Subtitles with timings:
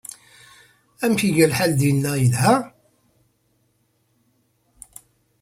[1.03, 2.13] Amek ay iga lḥal dinna?
[2.21, 2.55] Yelha.